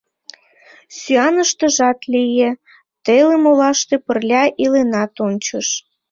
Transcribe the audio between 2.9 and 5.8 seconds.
телым олаште пырля иленат ончыш.